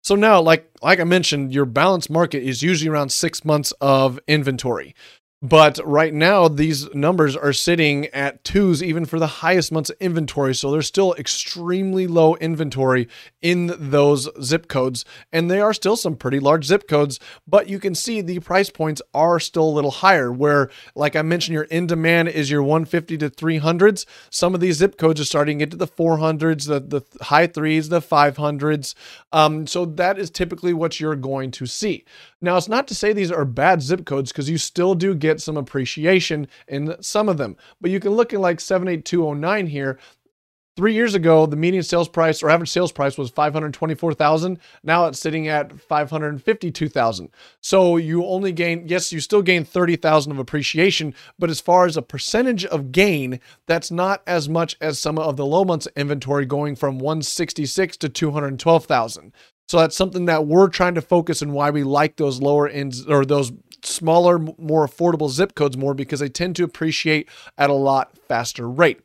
So 0.00 0.14
now, 0.14 0.40
like 0.40 0.70
like 0.80 1.00
I 1.00 1.04
mentioned, 1.04 1.52
your 1.52 1.66
balance 1.66 2.08
market 2.08 2.42
is 2.42 2.62
usually 2.62 2.88
around 2.88 3.10
six 3.10 3.44
months 3.44 3.72
of 3.80 4.18
inventory. 4.26 4.94
But 5.40 5.78
right 5.84 6.12
now, 6.12 6.48
these 6.48 6.92
numbers 6.94 7.36
are 7.36 7.52
sitting 7.52 8.06
at 8.06 8.42
twos, 8.42 8.82
even 8.82 9.04
for 9.04 9.20
the 9.20 9.28
highest 9.28 9.70
months 9.70 9.88
of 9.88 9.96
inventory. 10.00 10.52
So 10.52 10.72
there's 10.72 10.88
still 10.88 11.14
extremely 11.14 12.08
low 12.08 12.34
inventory 12.36 13.06
in 13.40 13.72
those 13.78 14.28
zip 14.42 14.66
codes. 14.66 15.04
And 15.32 15.48
they 15.48 15.60
are 15.60 15.72
still 15.72 15.94
some 15.94 16.16
pretty 16.16 16.40
large 16.40 16.64
zip 16.64 16.88
codes, 16.88 17.20
but 17.46 17.68
you 17.68 17.78
can 17.78 17.94
see 17.94 18.20
the 18.20 18.40
price 18.40 18.68
points 18.68 19.00
are 19.14 19.38
still 19.38 19.68
a 19.68 19.70
little 19.70 19.92
higher. 19.92 20.32
Where, 20.32 20.70
like 20.96 21.14
I 21.14 21.22
mentioned, 21.22 21.54
your 21.54 21.64
in 21.64 21.86
demand 21.86 22.30
is 22.30 22.50
your 22.50 22.64
150 22.64 23.18
to 23.18 23.30
300s. 23.30 24.06
Some 24.30 24.56
of 24.56 24.60
these 24.60 24.78
zip 24.78 24.98
codes 24.98 25.20
are 25.20 25.24
starting 25.24 25.60
to 25.60 25.66
get 25.66 25.70
to 25.70 25.76
the 25.76 25.86
400s, 25.86 26.66
the, 26.66 26.80
the 26.80 27.24
high 27.24 27.46
threes, 27.46 27.90
the 27.90 28.00
500s. 28.00 28.94
Um, 29.32 29.68
so 29.68 29.84
that 29.84 30.18
is 30.18 30.30
typically 30.30 30.72
what 30.72 30.98
you're 30.98 31.14
going 31.14 31.52
to 31.52 31.66
see. 31.66 32.04
Now, 32.40 32.56
it's 32.56 32.68
not 32.68 32.86
to 32.88 32.94
say 32.94 33.12
these 33.12 33.32
are 33.32 33.44
bad 33.44 33.82
zip 33.82 34.06
codes 34.06 34.30
because 34.30 34.48
you 34.48 34.58
still 34.58 34.94
do 34.94 35.14
get 35.14 35.40
some 35.40 35.56
appreciation 35.56 36.46
in 36.68 36.94
some 37.02 37.28
of 37.28 37.36
them. 37.36 37.56
But 37.80 37.90
you 37.90 37.98
can 37.98 38.12
look 38.12 38.32
at 38.32 38.40
like 38.40 38.60
78209 38.60 39.66
here. 39.66 39.98
Three 40.76 40.94
years 40.94 41.16
ago, 41.16 41.44
the 41.44 41.56
median 41.56 41.82
sales 41.82 42.08
price 42.08 42.40
or 42.40 42.50
average 42.50 42.70
sales 42.70 42.92
price 42.92 43.18
was 43.18 43.30
524,000. 43.30 44.60
Now 44.84 45.06
it's 45.06 45.18
sitting 45.18 45.48
at 45.48 45.80
552,000. 45.80 47.30
So 47.60 47.96
you 47.96 48.24
only 48.24 48.52
gain, 48.52 48.86
yes, 48.86 49.12
you 49.12 49.18
still 49.18 49.42
gain 49.42 49.64
30,000 49.64 50.30
of 50.30 50.38
appreciation, 50.38 51.14
but 51.36 51.50
as 51.50 51.60
far 51.60 51.86
as 51.86 51.96
a 51.96 52.02
percentage 52.02 52.64
of 52.64 52.92
gain, 52.92 53.40
that's 53.66 53.90
not 53.90 54.22
as 54.24 54.48
much 54.48 54.76
as 54.80 55.00
some 55.00 55.18
of 55.18 55.36
the 55.36 55.44
low 55.44 55.64
months 55.64 55.88
inventory 55.96 56.46
going 56.46 56.76
from 56.76 57.00
166 57.00 57.96
to 57.96 58.08
212,000. 58.08 59.32
So 59.68 59.76
that's 59.78 59.96
something 59.96 60.24
that 60.26 60.46
we're 60.46 60.68
trying 60.68 60.94
to 60.94 61.02
focus 61.02 61.42
and 61.42 61.52
why 61.52 61.70
we 61.70 61.84
like 61.84 62.16
those 62.16 62.40
lower 62.40 62.66
ends 62.66 63.04
or 63.06 63.24
those 63.26 63.52
smaller, 63.84 64.38
more 64.38 64.86
affordable 64.86 65.28
zip 65.28 65.54
codes 65.54 65.76
more 65.76 65.94
because 65.94 66.20
they 66.20 66.28
tend 66.28 66.56
to 66.56 66.64
appreciate 66.64 67.28
at 67.58 67.68
a 67.68 67.74
lot 67.74 68.16
faster 68.16 68.68
rate. 68.68 69.00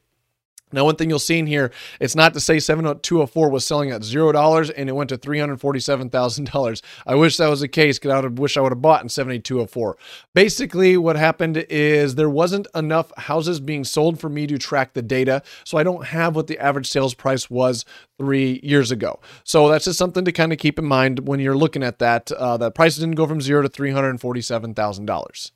Now, 0.74 0.86
one 0.86 0.96
thing 0.96 1.10
you'll 1.10 1.20
see 1.20 1.39
in 1.39 1.48
here, 1.48 1.72
it's 2.00 2.15
not 2.15 2.34
to 2.34 2.39
say 2.39 2.60
70204 2.60 3.50
was 3.50 3.65
selling 3.65 3.92
at 3.92 4.01
$0 4.01 4.72
and 4.75 4.89
it 4.89 4.94
went 4.94 5.10
to 5.10 5.18
$347,000. 5.18 6.82
I 7.06 7.15
wish 7.15 7.38
that 7.38 7.50
was 7.50 7.62
the 7.62 7.68
case 7.68 8.00
because 8.00 8.12
I 8.12 8.15
would 8.15 8.24
have 8.25 8.39
wish 8.39 8.58
I 8.58 8.62
would 8.62 8.72
have 8.72 8.82
bought 8.82 9.03
in 9.03 9.10
78204. 9.10 9.98
Basically, 10.34 10.98
what 10.98 11.15
happened 11.15 11.58
is 11.70 12.15
there 12.15 12.30
wasn't 12.30 12.68
enough 12.75 13.12
houses 13.18 13.60
being 13.60 13.84
sold 13.84 14.20
for 14.20 14.30
me 14.30 14.48
to 14.48 14.58
track 14.58 14.94
the 14.94 15.01
data. 15.01 15.44
So 15.63 15.77
I 15.77 15.84
don't 15.84 16.06
have 16.08 16.36
what 16.36 16.48
the 16.48 16.60
average 16.60 16.89
sales 16.89 17.13
price 17.13 17.50
was 17.50 17.86
three 18.18 18.60
years 18.63 18.92
ago. 18.92 19.20
So 19.44 19.70
that's 19.70 19.86
just 19.86 20.00
something 20.00 20.25
to 20.25 20.32
kind 20.32 20.51
of 20.51 20.60
keep 20.60 20.80
in 20.80 20.86
mind 20.86 21.27
when 21.27 21.39
you're 21.39 21.58
looking 21.58 21.84
at 21.84 22.00
that. 22.00 22.32
Uh, 22.32 22.58
that 22.58 22.75
prices 22.75 23.00
didn't 23.00 23.15
go 23.15 23.27
from 23.27 23.42
zero 23.42 23.62
to 23.62 23.70
$347,000. 23.70 25.51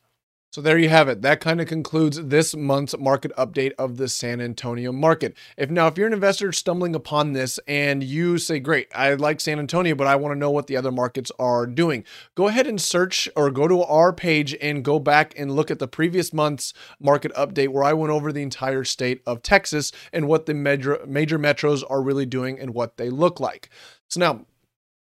So 0.49 0.61
there 0.61 0.77
you 0.77 0.87
have 0.87 1.09
it. 1.09 1.21
That 1.21 1.41
kind 1.41 1.59
of 1.59 1.67
concludes 1.67 2.23
this 2.23 2.55
month's 2.55 2.97
market 2.97 3.35
update 3.37 3.73
of 3.77 3.97
the 3.97 4.07
San 4.07 4.39
Antonio 4.39 4.93
market. 4.93 5.35
If 5.57 5.69
now, 5.69 5.87
if 5.87 5.97
you're 5.97 6.07
an 6.07 6.13
investor 6.13 6.53
stumbling 6.53 6.95
upon 6.95 7.33
this 7.33 7.59
and 7.67 8.01
you 8.01 8.37
say, 8.37 8.59
great, 8.59 8.87
I 8.95 9.13
like 9.15 9.41
San 9.41 9.59
Antonio, 9.59 9.93
but 9.93 10.07
I 10.07 10.15
want 10.15 10.33
to 10.33 10.39
know 10.39 10.49
what 10.49 10.67
the 10.67 10.77
other 10.77 10.91
markets 10.91 11.33
are 11.37 11.67
doing, 11.67 12.05
go 12.33 12.47
ahead 12.47 12.65
and 12.65 12.81
search 12.81 13.27
or 13.35 13.51
go 13.51 13.67
to 13.67 13.83
our 13.83 14.13
page 14.13 14.55
and 14.61 14.85
go 14.85 14.99
back 14.99 15.33
and 15.37 15.51
look 15.51 15.69
at 15.69 15.79
the 15.79 15.87
previous 15.87 16.31
month's 16.31 16.73
market 16.99 17.33
update 17.33 17.69
where 17.69 17.83
I 17.83 17.93
went 17.93 18.13
over 18.13 18.31
the 18.31 18.41
entire 18.41 18.85
state 18.85 19.21
of 19.27 19.43
Texas 19.43 19.91
and 20.13 20.27
what 20.27 20.45
the 20.45 20.53
major, 20.53 20.99
major 21.05 21.37
metros 21.37 21.83
are 21.89 22.01
really 22.01 22.25
doing 22.25 22.57
and 22.57 22.73
what 22.73 22.95
they 22.95 23.09
look 23.09 23.41
like. 23.41 23.69
So 24.07 24.21
now, 24.21 24.45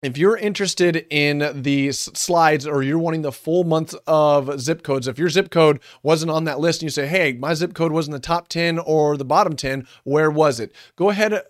if 0.01 0.18
you're 0.18 0.38
interested 0.38 1.06
in 1.10 1.62
the 1.62 1.91
slides 1.91 2.65
or 2.65 2.82
you're 2.82 2.98
wanting 2.98 3.22
the 3.22 3.34
full 3.34 3.65
month 3.65 3.94
of 4.08 4.60
zip 4.60 4.82
codes, 4.82 5.08
if 5.08 5.20
your 5.20 5.27
zip 5.29 5.51
code 5.51 5.82
wasn't 6.01 6.32
on 6.32 6.46
that 6.46 6.60
list 6.60 6.82
and 6.82 6.84
you 6.88 6.89
say, 6.89 7.06
hey, 7.06 7.34
my 7.34 7.53
zip 7.53 7.74
code 7.74 7.91
was 7.91 8.08
in 8.08 8.13
the 8.13 8.20
top 8.20 8.48
10 8.48 8.79
or 8.79 9.18
the 9.18 9.25
bottom 9.25 9.58
10, 9.58 9.86
where 10.06 10.32
was 10.32 10.60
it? 10.60 10.72
Go 10.96 11.10
ahead 11.10 11.34
and 11.34 11.44